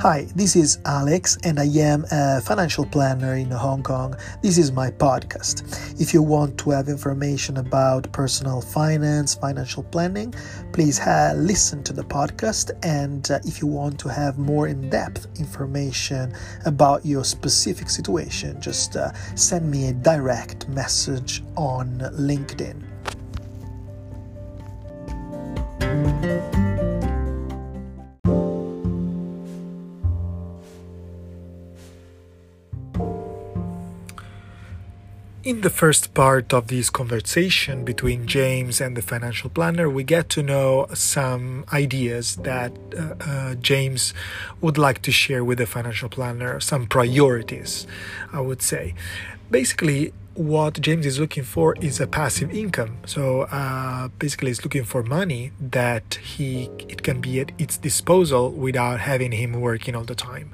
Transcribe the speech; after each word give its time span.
Hi, 0.00 0.26
this 0.34 0.56
is 0.56 0.78
Alex, 0.86 1.36
and 1.44 1.60
I 1.60 1.66
am 1.66 2.06
a 2.10 2.40
financial 2.40 2.86
planner 2.86 3.34
in 3.34 3.50
Hong 3.50 3.82
Kong. 3.82 4.16
This 4.42 4.56
is 4.56 4.72
my 4.72 4.90
podcast. 4.90 6.00
If 6.00 6.14
you 6.14 6.22
want 6.22 6.56
to 6.60 6.70
have 6.70 6.88
information 6.88 7.58
about 7.58 8.10
personal 8.10 8.62
finance, 8.62 9.34
financial 9.34 9.82
planning, 9.82 10.32
please 10.72 10.98
ha- 10.98 11.34
listen 11.36 11.84
to 11.84 11.92
the 11.92 12.02
podcast. 12.02 12.70
And 12.82 13.30
uh, 13.30 13.40
if 13.44 13.60
you 13.60 13.66
want 13.66 14.00
to 14.00 14.08
have 14.08 14.38
more 14.38 14.68
in 14.68 14.88
depth 14.88 15.26
information 15.38 16.32
about 16.64 17.04
your 17.04 17.22
specific 17.22 17.90
situation, 17.90 18.58
just 18.58 18.96
uh, 18.96 19.12
send 19.34 19.70
me 19.70 19.88
a 19.88 19.92
direct 19.92 20.66
message 20.70 21.42
on 21.58 21.98
LinkedIn. 22.14 22.89
In 35.42 35.62
the 35.62 35.70
first 35.70 36.12
part 36.12 36.52
of 36.52 36.66
this 36.66 36.90
conversation 36.90 37.82
between 37.82 38.26
James 38.26 38.78
and 38.78 38.94
the 38.94 39.00
financial 39.00 39.48
planner, 39.48 39.88
we 39.88 40.04
get 40.04 40.28
to 40.30 40.42
know 40.42 40.86
some 40.92 41.64
ideas 41.72 42.36
that 42.36 42.72
uh, 42.94 43.14
uh, 43.24 43.54
James 43.54 44.12
would 44.60 44.76
like 44.76 45.00
to 45.00 45.10
share 45.10 45.42
with 45.42 45.56
the 45.56 45.64
financial 45.64 46.10
planner, 46.10 46.60
some 46.60 46.86
priorities, 46.86 47.86
I 48.34 48.42
would 48.42 48.60
say. 48.60 48.94
Basically, 49.50 50.12
what 50.34 50.80
James 50.80 51.06
is 51.06 51.18
looking 51.18 51.42
for 51.42 51.74
is 51.80 52.00
a 52.00 52.06
passive 52.06 52.50
income. 52.52 52.98
So 53.04 53.42
uh, 53.42 54.08
basically, 54.18 54.48
he's 54.48 54.62
looking 54.64 54.84
for 54.84 55.02
money 55.02 55.52
that 55.60 56.14
he 56.14 56.70
it 56.88 57.02
can 57.02 57.20
be 57.20 57.40
at 57.40 57.52
its 57.58 57.76
disposal 57.76 58.50
without 58.50 59.00
having 59.00 59.32
him 59.32 59.52
working 59.60 59.96
all 59.96 60.04
the 60.04 60.14
time. 60.14 60.52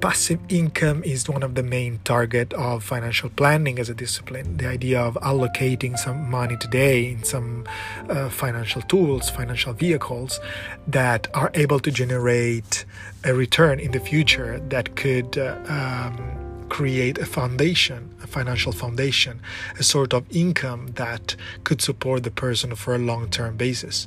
Passive 0.00 0.38
income 0.48 1.02
is 1.02 1.28
one 1.28 1.42
of 1.42 1.54
the 1.54 1.62
main 1.62 1.98
target 2.04 2.52
of 2.52 2.84
financial 2.84 3.30
planning 3.30 3.78
as 3.78 3.88
a 3.88 3.94
discipline. 3.94 4.58
The 4.58 4.68
idea 4.68 5.00
of 5.00 5.14
allocating 5.22 5.98
some 5.98 6.30
money 6.30 6.56
today 6.56 7.10
in 7.10 7.24
some 7.24 7.64
uh, 8.08 8.28
financial 8.28 8.82
tools, 8.82 9.30
financial 9.30 9.72
vehicles 9.72 10.40
that 10.86 11.26
are 11.34 11.50
able 11.54 11.80
to 11.80 11.90
generate 11.90 12.84
a 13.24 13.32
return 13.32 13.80
in 13.80 13.92
the 13.92 14.00
future 14.00 14.60
that 14.68 14.94
could. 14.94 15.38
Uh, 15.38 15.58
um, 15.68 16.43
create 16.68 17.18
a 17.18 17.26
foundation, 17.26 18.14
a 18.22 18.26
financial 18.26 18.72
foundation, 18.72 19.40
a 19.78 19.82
sort 19.82 20.12
of 20.12 20.24
income 20.30 20.88
that 20.94 21.36
could 21.64 21.80
support 21.80 22.22
the 22.22 22.30
person 22.30 22.74
for 22.74 22.94
a 22.94 22.98
long 22.98 23.28
term 23.28 23.56
basis. 23.56 24.06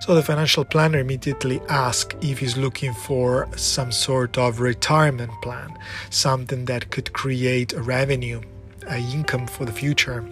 So 0.00 0.14
the 0.14 0.22
financial 0.22 0.64
planner 0.64 0.98
immediately 0.98 1.60
asks 1.68 2.14
if 2.20 2.38
he's 2.38 2.56
looking 2.56 2.94
for 2.94 3.48
some 3.56 3.92
sort 3.92 4.38
of 4.38 4.60
retirement 4.60 5.32
plan, 5.42 5.76
something 6.10 6.64
that 6.66 6.90
could 6.90 7.12
create 7.12 7.72
a 7.72 7.82
revenue, 7.82 8.40
an 8.86 9.02
income 9.12 9.46
for 9.46 9.64
the 9.64 9.72
future. 9.72 10.24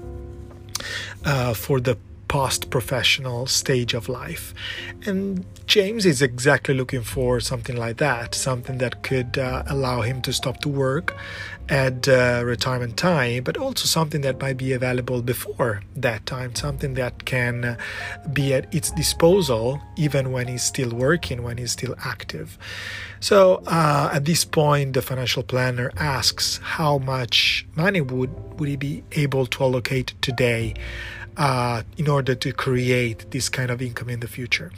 Uh, 1.24 1.54
for 1.54 1.80
the 1.80 1.96
post 2.28 2.70
professional 2.70 3.46
stage 3.46 3.94
of 3.94 4.08
life. 4.08 4.52
And 5.06 5.44
James 5.66 6.06
is 6.06 6.22
exactly 6.22 6.74
looking 6.74 7.02
for 7.02 7.40
something 7.40 7.76
like 7.76 7.98
that, 7.98 8.34
something 8.34 8.78
that 8.78 9.02
could 9.02 9.38
uh, 9.38 9.62
allow 9.66 10.02
him 10.02 10.22
to 10.22 10.32
stop 10.32 10.60
to 10.62 10.68
work 10.68 11.16
at 11.68 12.08
uh, 12.08 12.42
retirement 12.44 12.96
time, 12.96 13.42
but 13.42 13.56
also 13.56 13.86
something 13.86 14.20
that 14.20 14.40
might 14.40 14.56
be 14.56 14.72
available 14.72 15.22
before 15.22 15.82
that 15.96 16.24
time, 16.26 16.54
something 16.54 16.94
that 16.94 17.24
can 17.24 17.64
uh, 17.64 17.76
be 18.32 18.54
at 18.54 18.72
its 18.72 18.90
disposal 18.92 19.80
even 19.96 20.32
when 20.32 20.46
he's 20.48 20.62
still 20.62 20.90
working, 20.90 21.42
when 21.42 21.58
he's 21.58 21.72
still 21.72 21.94
active. 22.04 22.58
So 23.20 23.62
uh, 23.66 24.10
at 24.12 24.24
this 24.24 24.44
point, 24.44 24.92
the 24.92 25.02
financial 25.02 25.42
planner 25.42 25.90
asks 25.96 26.58
how 26.62 26.98
much 26.98 27.66
money 27.74 28.00
would, 28.00 28.60
would 28.60 28.68
he 28.68 28.76
be 28.76 29.02
able 29.12 29.46
to 29.46 29.64
allocate 29.64 30.14
today 30.20 30.74
uh, 31.36 31.82
in 31.96 32.08
order 32.08 32.34
to 32.34 32.52
create 32.52 33.30
this 33.30 33.48
kind 33.48 33.70
of 33.70 33.82
income 33.82 34.08
in 34.08 34.20
the 34.20 34.28
future. 34.28 34.70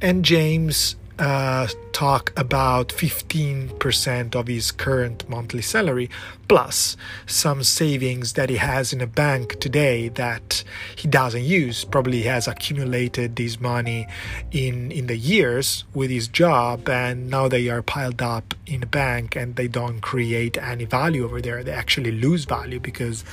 And 0.00 0.24
James 0.24 0.96
uh, 1.18 1.68
talk 1.92 2.32
about 2.36 2.88
15% 2.88 4.34
of 4.34 4.46
his 4.46 4.72
current 4.72 5.28
monthly 5.28 5.62
salary 5.62 6.10
plus 6.48 6.96
some 7.26 7.62
savings 7.62 8.32
that 8.34 8.50
he 8.50 8.56
has 8.56 8.92
in 8.92 9.00
a 9.00 9.06
bank 9.06 9.58
today 9.60 10.08
that 10.08 10.64
he 10.96 11.06
doesn't 11.08 11.44
use. 11.44 11.84
Probably 11.84 12.22
has 12.22 12.48
accumulated 12.48 13.36
this 13.36 13.60
money 13.60 14.06
in 14.50 14.90
in 14.90 15.06
the 15.06 15.16
years 15.16 15.84
with 15.94 16.10
his 16.10 16.28
job 16.28 16.88
and 16.88 17.30
now 17.30 17.48
they 17.48 17.68
are 17.68 17.82
piled 17.82 18.20
up 18.20 18.54
in 18.66 18.82
a 18.82 18.86
bank 18.86 19.36
and 19.36 19.56
they 19.56 19.68
don't 19.68 20.00
create 20.00 20.58
any 20.58 20.84
value 20.84 21.24
over 21.24 21.40
there. 21.40 21.62
They 21.62 21.72
actually 21.72 22.12
lose 22.12 22.44
value 22.44 22.80
because 22.80 23.24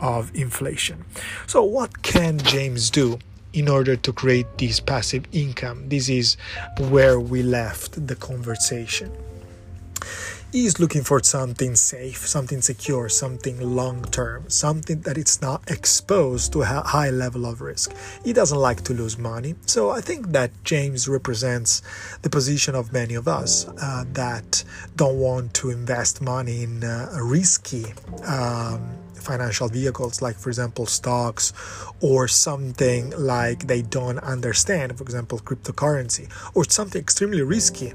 of 0.00 0.34
inflation. 0.34 1.04
So, 1.46 1.62
what 1.62 2.02
can 2.02 2.38
James 2.38 2.90
do 2.90 3.18
in 3.54 3.68
order 3.68 3.96
to 3.96 4.12
create 4.12 4.46
this 4.58 4.80
passive 4.80 5.24
income? 5.32 5.88
This 5.88 6.08
is 6.08 6.36
where 6.90 7.18
we 7.18 7.42
left 7.42 8.06
the 8.06 8.16
conversation 8.16 9.10
is 10.54 10.78
looking 10.78 11.02
for 11.02 11.20
something 11.22 11.74
safe, 11.74 12.18
something 12.28 12.60
secure, 12.60 13.08
something 13.08 13.60
long 13.60 14.04
term, 14.04 14.48
something 14.48 15.00
that 15.00 15.18
it's 15.18 15.42
not 15.42 15.68
exposed 15.68 16.52
to 16.52 16.62
a 16.62 16.64
high 16.64 17.10
level 17.10 17.44
of 17.44 17.60
risk. 17.60 17.92
He 18.24 18.32
doesn't 18.32 18.58
like 18.58 18.82
to 18.84 18.94
lose 18.94 19.18
money. 19.18 19.56
So 19.66 19.90
I 19.90 20.00
think 20.00 20.28
that 20.28 20.52
James 20.62 21.08
represents 21.08 21.82
the 22.22 22.30
position 22.30 22.76
of 22.76 22.92
many 22.92 23.14
of 23.14 23.26
us 23.26 23.66
uh, 23.66 24.04
that 24.12 24.62
don't 24.94 25.18
want 25.18 25.54
to 25.54 25.70
invest 25.70 26.22
money 26.22 26.62
in 26.62 26.84
uh, 26.84 27.10
risky. 27.20 27.86
Um, 28.24 29.03
financial 29.14 29.68
vehicles 29.68 30.20
like 30.20 30.36
for 30.36 30.48
example 30.48 30.86
stocks 30.86 31.52
or 32.00 32.28
something 32.28 33.12
like 33.18 33.66
they 33.66 33.82
don't 33.82 34.18
understand 34.18 34.96
for 34.96 35.04
example 35.04 35.38
cryptocurrency 35.38 36.28
or 36.54 36.64
something 36.64 37.00
extremely 37.00 37.42
risky 37.42 37.92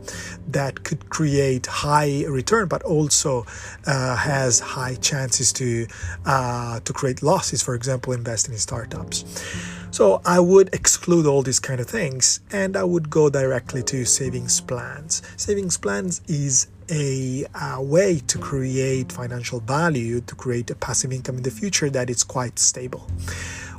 that 0.47 0.83
could 0.83 1.09
create 1.09 1.65
high 1.65 2.23
return 2.27 2.67
but 2.67 2.81
also 2.83 3.45
uh, 3.85 4.15
has 4.15 4.59
high 4.59 4.95
chances 4.95 5.53
to 5.53 5.87
uh, 6.25 6.79
to 6.81 6.93
create 6.93 7.21
losses 7.21 7.61
for 7.61 7.75
example 7.75 8.13
investing 8.13 8.53
in 8.53 8.59
startups 8.59 9.25
so 9.91 10.21
I 10.23 10.39
would 10.39 10.73
exclude 10.73 11.25
all 11.25 11.41
these 11.41 11.59
kind 11.59 11.79
of 11.79 11.87
things 11.87 12.41
and 12.51 12.77
I 12.77 12.83
would 12.83 13.09
go 13.09 13.29
directly 13.29 13.81
to 13.83 14.05
savings 14.05 14.61
plans. 14.61 15.23
Savings 15.35 15.77
plans 15.77 16.21
is 16.27 16.67
a, 16.91 17.45
a, 17.61 17.81
way 17.81 18.19
to 18.27 18.37
create 18.37 19.11
financial 19.11 19.59
value, 19.59 20.21
to 20.21 20.35
create 20.35 20.69
a 20.69 20.75
passive 20.75 21.11
income 21.11 21.37
in 21.37 21.43
the 21.43 21.51
future 21.51 21.89
that 21.89 22.09
is 22.09 22.23
quite 22.23 22.59
stable. 22.59 23.07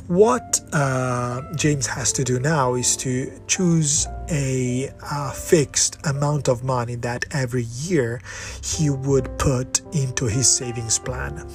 What 0.08 0.60
uh, 0.72 1.42
James 1.54 1.86
has 1.86 2.12
to 2.14 2.24
do 2.24 2.40
now 2.40 2.74
is 2.74 2.96
to 2.96 3.30
choose 3.46 4.08
a, 4.28 4.90
a 5.08 5.30
fixed 5.30 6.04
amount 6.04 6.48
of 6.48 6.64
money 6.64 6.96
that 6.96 7.26
every 7.30 7.62
year 7.62 8.20
he 8.62 8.90
would 8.90 9.38
put 9.38 9.82
into 9.94 10.26
his 10.26 10.48
savings 10.48 10.98
plan 10.98 11.46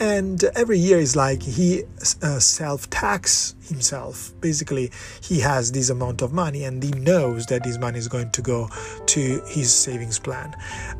and 0.00 0.42
every 0.56 0.78
year 0.78 0.98
is 0.98 1.14
like 1.14 1.42
he 1.42 1.84
uh, 2.22 2.38
self 2.38 2.88
tax 2.90 3.54
himself. 3.68 4.32
Basically 4.40 4.90
he 5.22 5.40
has 5.40 5.72
this 5.72 5.90
amount 5.90 6.22
of 6.22 6.32
money 6.32 6.64
and 6.64 6.82
he 6.82 6.90
knows 6.90 7.46
that 7.46 7.64
this 7.64 7.78
money 7.78 7.98
is 7.98 8.08
going 8.08 8.30
to 8.32 8.42
go 8.42 8.68
to 9.06 9.42
his 9.46 9.72
savings 9.72 10.18
plan. 10.18 10.54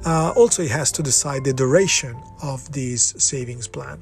Uh, 0.07 0.33
also 0.37 0.63
he 0.63 0.69
has 0.69 0.93
to 0.93 1.03
decide 1.03 1.45
the 1.45 1.53
duration 1.53 2.17
of 2.43 2.71
this 2.73 3.15
savings 3.19 3.69
plan. 3.69 4.01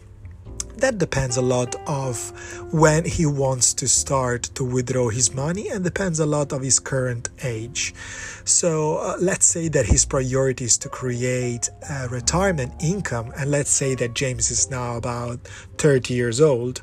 That 0.77 0.99
depends 0.99 1.37
a 1.37 1.43
lot 1.43 1.77
of 1.87 2.19
when 2.73 3.05
he 3.05 3.25
wants 3.25 3.75
to 3.75 3.89
start 3.89 4.45
to 4.55 4.65
withdraw 4.65 5.11
his 5.11 5.33
money 5.35 5.69
and 5.69 5.85
depends 5.85 6.19
a 6.19 6.27
lot 6.27 6.53
of 6.53 6.63
his 6.63 6.81
current 6.81 7.29
age 7.45 7.95
so 8.45 8.97
uh, 8.99 9.17
let's 9.21 9.47
say 9.47 9.69
that 9.69 9.87
his 9.87 10.05
priority 10.05 10.65
is 10.65 10.77
to 10.79 10.89
create 10.89 11.69
a 11.91 12.09
retirement 12.09 12.73
income 12.81 13.33
and 13.39 13.51
let's 13.51 13.71
say 13.71 13.95
that 13.95 14.15
james 14.15 14.51
is 14.51 14.71
now 14.71 14.97
about 14.97 15.39
30 15.79 16.15
years 16.15 16.41
old 16.41 16.83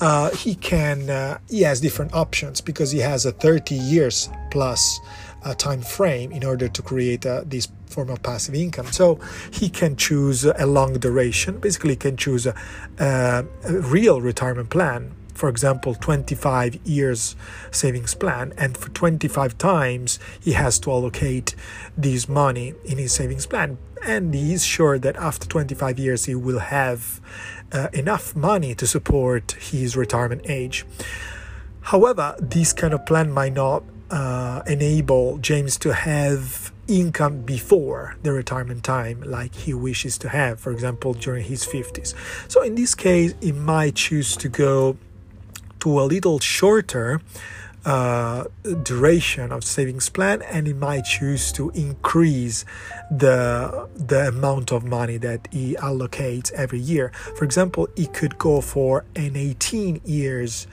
uh, 0.00 0.30
he 0.30 0.54
can 0.54 1.08
uh, 1.10 1.38
he 1.48 1.62
has 1.62 1.80
different 1.80 2.12
options 2.14 2.60
because 2.60 2.90
he 2.90 2.98
has 2.98 3.26
a 3.26 3.32
30 3.32 3.74
years 3.74 4.28
plus 4.50 5.00
uh, 5.46 5.54
time 5.54 5.80
frame 5.80 6.32
in 6.32 6.44
order 6.44 6.68
to 6.68 6.82
create 6.82 7.24
uh, 7.24 7.42
this 7.46 7.68
form 7.86 8.10
of 8.10 8.22
passive 8.22 8.54
income. 8.54 8.86
So 8.86 9.20
he 9.50 9.68
can 9.68 9.96
choose 9.96 10.44
a 10.44 10.66
long 10.66 10.94
duration. 10.94 11.58
Basically, 11.58 11.94
can 11.96 12.16
choose 12.16 12.46
a, 12.46 12.54
a 12.98 13.44
real 13.64 14.20
retirement 14.20 14.70
plan. 14.70 15.14
For 15.36 15.48
example, 15.48 15.94
25 15.94 16.80
years 16.84 17.36
savings 17.70 18.14
plan, 18.14 18.54
and 18.56 18.76
for 18.76 18.88
25 18.90 19.58
times 19.58 20.18
he 20.40 20.52
has 20.52 20.78
to 20.80 20.90
allocate 20.90 21.54
this 21.96 22.28
money 22.28 22.74
in 22.84 22.98
his 22.98 23.12
savings 23.12 23.46
plan. 23.46 23.78
And 24.04 24.34
he 24.34 24.54
is 24.54 24.64
sure 24.64 24.98
that 24.98 25.16
after 25.16 25.46
25 25.46 25.98
years 25.98 26.24
he 26.24 26.34
will 26.34 26.60
have 26.60 27.20
uh, 27.72 27.88
enough 27.92 28.34
money 28.34 28.74
to 28.76 28.86
support 28.86 29.52
his 29.52 29.96
retirement 29.96 30.42
age. 30.46 30.86
However, 31.82 32.34
this 32.40 32.72
kind 32.72 32.94
of 32.94 33.04
plan 33.04 33.30
might 33.30 33.52
not 33.52 33.84
uh, 34.10 34.62
enable 34.66 35.38
James 35.38 35.76
to 35.78 35.92
have 35.92 36.72
income 36.88 37.42
before 37.42 38.16
the 38.22 38.32
retirement 38.32 38.84
time 38.84 39.20
like 39.22 39.54
he 39.54 39.74
wishes 39.74 40.16
to 40.18 40.28
have 40.28 40.60
for 40.60 40.70
example 40.70 41.12
during 41.14 41.44
his 41.44 41.66
50s 41.66 42.14
so 42.48 42.62
in 42.62 42.76
this 42.76 42.94
case 42.94 43.34
he 43.40 43.50
might 43.50 43.96
choose 43.96 44.36
to 44.36 44.48
go 44.48 44.96
to 45.86 46.00
a 46.00 46.02
little 46.02 46.40
shorter 46.40 47.20
uh, 47.86 48.44
duration 48.82 49.52
of 49.52 49.62
savings 49.62 50.08
plan 50.08 50.42
and 50.42 50.66
he 50.66 50.72
might 50.72 51.04
choose 51.04 51.52
to 51.52 51.70
increase 51.70 52.64
the 53.10 53.88
the 53.94 54.26
amount 54.26 54.72
of 54.72 54.84
money 54.84 55.16
that 55.16 55.46
he 55.52 55.76
allocates 55.76 56.52
every 56.52 56.80
year. 56.80 57.12
For 57.36 57.44
example 57.44 57.88
he 57.96 58.06
could 58.06 58.36
go 58.38 58.60
for 58.60 59.04
an 59.14 59.36
18 59.36 60.00
years 60.04 60.66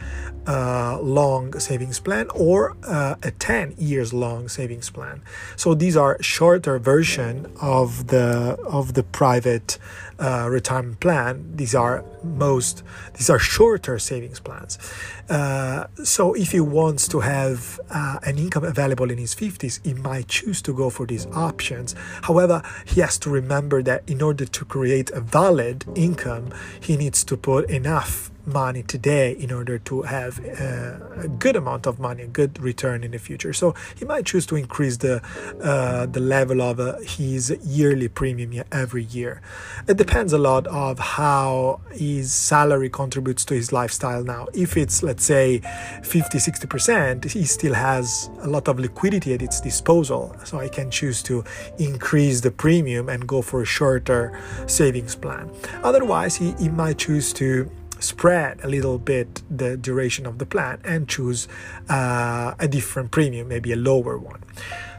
uh, 0.48 1.00
long 1.00 1.58
savings 1.60 2.00
plan 2.00 2.28
or 2.34 2.76
uh, 2.84 3.16
a 3.22 3.32
10 3.32 3.76
years 3.78 4.12
long 4.12 4.50
savings 4.50 4.90
plan. 4.90 5.22
So 5.56 5.76
these 5.76 5.96
are 5.96 6.18
shorter 6.22 6.80
version 6.80 7.46
of 7.62 8.08
the 8.08 8.58
of 8.66 8.96
the 8.96 9.04
private 9.04 9.78
uh, 10.20 10.48
retirement 10.50 11.00
plan. 11.00 11.56
These 11.56 11.76
are 11.76 12.04
most 12.24 12.84
these 13.14 13.30
are 13.30 13.40
shorter 13.40 14.00
savings 14.00 14.40
plans. 14.40 14.80
Uh, 15.30 15.88
so 16.04 16.34
if 16.34 16.52
he 16.52 16.60
wants 17.04 17.12
to 17.12 17.20
have 17.20 17.82
uh, 17.90 18.18
an 18.24 18.38
income 18.38 18.64
available 18.64 19.12
in 19.12 19.18
his 19.18 19.36
50s 19.36 19.82
he 19.84 19.94
might 19.94 20.30
choose 20.30 20.62
to 20.62 20.74
go 20.74 20.90
for 20.90 21.06
these 21.06 21.26
options. 21.34 21.96
However 22.22 22.62
he 22.86 23.02
has 23.02 23.18
to 23.20 23.30
remember 23.30 23.84
that 23.84 24.04
in 24.08 24.22
order 24.22 24.46
to 24.46 24.66
create 24.66 25.10
a 25.12 25.20
valid 25.20 25.84
income 25.96 26.54
he 26.80 26.96
needs 26.96 27.26
to 27.26 27.36
put 27.36 27.70
enough 27.70 28.32
money 28.46 28.84
today 28.84 29.32
in 29.34 29.52
order 29.52 29.78
to 29.80 30.02
have 30.04 30.40
uh, 30.40 31.22
a 31.22 31.28
good 31.28 31.56
amount 31.56 31.88
of 31.88 32.00
money, 32.00 32.24
a 32.24 32.28
good 32.28 32.60
return 32.60 33.04
in 33.04 33.12
the 33.12 33.20
future. 33.20 33.54
So 33.54 33.74
he 33.96 34.06
might 34.06 34.26
choose 34.26 34.46
to 34.48 34.56
increase 34.56 34.98
the 34.98 35.22
uh, 35.62 36.06
the 36.08 36.20
level 36.20 36.62
of 36.62 36.80
uh, 36.80 37.00
his 37.00 37.56
yearly 37.64 38.08
premium 38.08 38.64
every 38.72 39.04
year. 39.04 39.42
It 39.88 39.98
depends 39.98 40.34
a 40.34 40.38
lot 40.38 40.68
of 40.68 41.00
how 41.00 41.82
his 41.92 42.34
salary 42.34 42.90
contributes 42.90 43.46
to 43.46 43.54
his 43.54 43.72
lifestyle 43.72 44.24
now. 44.24 44.48
If 44.54 44.78
it's 44.78 45.04
let's 45.04 45.24
say 45.24 45.62
50 46.04 46.38
60%, 46.38 47.32
he 47.32 47.46
still 47.46 47.74
has 47.74 48.30
a 48.42 48.48
lot 48.48 48.68
of 48.68 48.80
liquidity 48.80 49.34
at 49.34 49.42
its 49.42 49.62
disposal. 49.62 50.36
So 50.44 50.60
I 50.60 50.68
can 50.68 50.92
choose 50.92 51.24
to 51.24 51.44
increase 51.80 52.42
the 52.42 52.52
premium 52.52 53.10
and 53.10 53.28
go 53.28 53.42
for 53.42 53.62
a 53.62 53.66
shorter 53.66 54.38
savings 54.68 55.16
plan. 55.16 55.50
Otherwise, 55.84 56.36
he, 56.36 56.54
he 56.60 56.70
might 56.70 56.98
choose 56.98 57.34
to 57.34 57.70
spread 58.04 58.60
a 58.64 58.68
little 58.68 58.98
bit 58.98 59.42
the 59.50 59.78
duration 59.78 60.26
of 60.26 60.38
the 60.38 60.46
plan 60.46 60.80
and 60.84 61.08
choose 61.08 61.48
uh, 61.90 62.54
a 62.60 62.68
different 62.68 63.12
premium, 63.12 63.48
maybe 63.48 63.72
a 63.72 63.76
lower 63.76 64.18
one. 64.18 64.42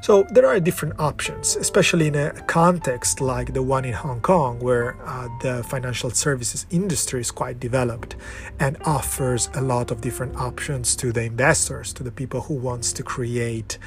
So 0.04 0.24
there 0.24 0.46
are 0.46 0.60
different 0.60 1.00
options, 1.00 1.56
especially 1.56 2.08
in 2.08 2.14
a 2.14 2.32
context 2.42 3.22
like 3.22 3.54
the 3.54 3.62
one 3.62 3.86
in 3.86 3.94
Hong 3.94 4.20
Kong, 4.20 4.58
where 4.58 4.98
uh, 5.02 5.28
the 5.40 5.64
financial 5.64 6.10
services 6.10 6.66
industry 6.70 7.22
is 7.22 7.30
quite 7.30 7.58
developed 7.58 8.14
and 8.60 8.76
offers 8.84 9.48
a 9.54 9.62
lot 9.62 9.90
of 9.90 10.02
different 10.02 10.36
options 10.36 10.94
to 10.96 11.10
the 11.10 11.22
investors, 11.22 11.92
to 11.94 12.02
the 12.02 12.12
people 12.12 12.42
who 12.42 12.52
wants 12.54 12.92
to 12.92 13.02
create 13.02 13.78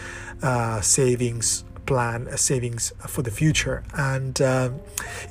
uh, 0.42 0.82
savings 0.82 1.64
plan 1.88 2.28
a 2.28 2.38
savings 2.38 2.94
for 3.08 3.24
the 3.24 3.32
future. 3.32 3.84
And 3.94 4.40
um, 4.42 4.80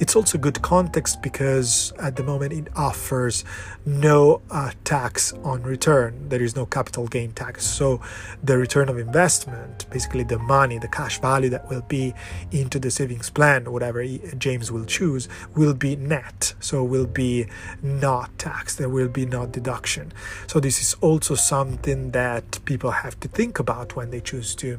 it's 0.01 0.17
also 0.17 0.39
good 0.39 0.61
context 0.63 1.23
because 1.23 1.93
at 2.01 2.17
the 2.17 2.25
moment 2.25 2.53
it 2.53 2.69
offers 2.75 3.45
no 3.85 4.43
uh, 4.51 4.73
tax 4.85 5.33
on 5.45 5.63
return. 5.63 6.29
There 6.29 6.43
is 6.43 6.57
no 6.57 6.67
capital 6.67 7.07
gain 7.07 7.33
tax. 7.33 7.65
So 7.65 8.01
the 8.43 8.59
return 8.59 8.89
of 8.89 8.99
investment 8.99 9.87
basically 9.91 10.25
the 10.25 10.39
money 10.39 10.79
the 10.79 10.89
cash 10.89 11.21
value 11.21 11.51
that 11.51 11.69
will 11.69 11.83
be 11.83 12.15
into 12.51 12.79
the 12.79 12.91
savings 12.91 13.31
plan 13.31 13.71
whatever 13.71 14.05
james 14.39 14.73
will 14.73 14.85
choose 14.85 15.29
will 15.55 15.75
be 15.75 15.95
net. 15.97 16.55
So 16.61 16.83
will 16.83 17.07
be 17.07 17.47
not 17.83 18.39
taxed. 18.39 18.79
There 18.79 18.89
will 18.89 19.09
be 19.09 19.27
no 19.27 19.47
deduction. 19.47 20.13
So 20.47 20.61
this 20.61 20.81
is 20.81 20.95
also 21.01 21.35
something 21.35 22.11
that 22.13 22.59
people 22.65 22.91
have 22.91 23.19
to 23.21 23.29
think 23.29 23.59
about 23.59 23.97
when 23.97 24.11
they 24.11 24.21
choose 24.21 24.55
to 24.57 24.79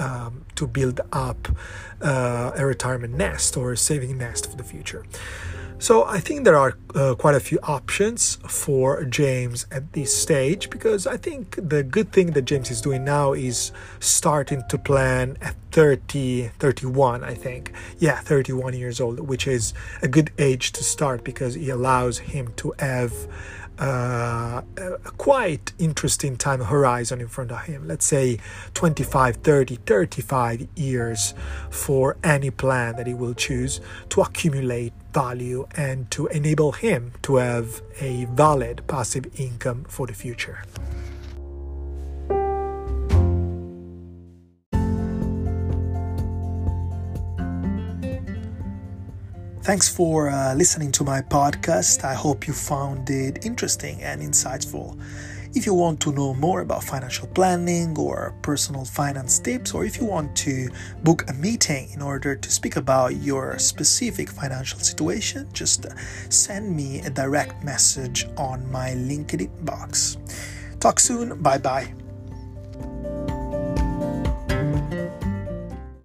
um, 0.00 0.44
to 0.56 0.66
build 0.66 1.00
up 1.12 1.48
uh, 2.00 2.52
a 2.56 2.66
retirement 2.66 3.14
nest 3.14 3.56
or 3.56 3.72
a 3.72 3.76
saving 3.76 4.18
nest 4.18 4.50
for 4.50 4.56
the 4.56 4.64
future. 4.64 5.04
So 5.80 6.04
I 6.04 6.20
think 6.20 6.44
there 6.44 6.58
are 6.58 6.76
uh, 6.94 7.14
quite 7.14 7.34
a 7.34 7.40
few 7.40 7.58
options 7.62 8.36
for 8.46 9.02
James 9.04 9.64
at 9.70 9.94
this 9.94 10.14
stage 10.14 10.68
because 10.68 11.06
I 11.06 11.16
think 11.16 11.56
the 11.56 11.82
good 11.82 12.12
thing 12.12 12.32
that 12.32 12.42
James 12.42 12.70
is 12.70 12.82
doing 12.82 13.02
now 13.02 13.32
is 13.32 13.72
starting 13.98 14.62
to 14.68 14.76
plan 14.76 15.38
at 15.40 15.56
30, 15.72 16.48
31, 16.58 17.24
I 17.24 17.32
think. 17.32 17.72
Yeah, 17.98 18.20
31 18.20 18.74
years 18.74 19.00
old, 19.00 19.20
which 19.20 19.46
is 19.46 19.72
a 20.02 20.08
good 20.08 20.30
age 20.36 20.72
to 20.72 20.84
start 20.84 21.24
because 21.24 21.56
it 21.56 21.70
allows 21.70 22.18
him 22.18 22.52
to 22.56 22.74
have 22.78 23.14
uh, 23.80 24.62
a 24.76 25.10
quite 25.16 25.72
interesting 25.78 26.36
time 26.36 26.60
horizon 26.60 27.20
in 27.20 27.28
front 27.28 27.50
of 27.50 27.62
him. 27.62 27.88
Let's 27.88 28.04
say 28.04 28.38
25, 28.74 29.36
30, 29.36 29.76
35 29.76 30.68
years 30.76 31.34
for 31.70 32.16
any 32.22 32.50
plan 32.50 32.96
that 32.96 33.06
he 33.06 33.14
will 33.14 33.34
choose 33.34 33.80
to 34.10 34.20
accumulate 34.20 34.92
value 35.12 35.66
and 35.76 36.10
to 36.10 36.26
enable 36.28 36.72
him 36.72 37.12
to 37.22 37.36
have 37.36 37.82
a 38.00 38.26
valid 38.26 38.82
passive 38.86 39.26
income 39.40 39.84
for 39.88 40.06
the 40.06 40.14
future. 40.14 40.62
Thanks 49.70 49.88
for 49.88 50.30
uh, 50.30 50.52
listening 50.56 50.90
to 50.90 51.04
my 51.04 51.20
podcast. 51.20 52.02
I 52.02 52.12
hope 52.12 52.48
you 52.48 52.52
found 52.52 53.08
it 53.08 53.46
interesting 53.46 54.02
and 54.02 54.20
insightful. 54.20 55.00
If 55.54 55.64
you 55.64 55.74
want 55.74 56.00
to 56.00 56.10
know 56.10 56.34
more 56.34 56.62
about 56.62 56.82
financial 56.82 57.28
planning 57.28 57.96
or 57.96 58.34
personal 58.42 58.84
finance 58.84 59.38
tips, 59.38 59.72
or 59.72 59.84
if 59.84 60.00
you 60.00 60.06
want 60.06 60.34
to 60.38 60.70
book 61.04 61.22
a 61.30 61.34
meeting 61.34 61.88
in 61.94 62.02
order 62.02 62.34
to 62.34 62.50
speak 62.50 62.74
about 62.74 63.14
your 63.22 63.60
specific 63.60 64.28
financial 64.28 64.80
situation, 64.80 65.48
just 65.52 65.86
send 66.30 66.74
me 66.74 67.02
a 67.02 67.10
direct 67.10 67.62
message 67.62 68.26
on 68.36 68.68
my 68.72 68.90
LinkedIn 68.90 69.64
box. 69.64 70.18
Talk 70.80 70.98
soon. 70.98 71.40
Bye 71.40 71.58
bye. 71.58 71.94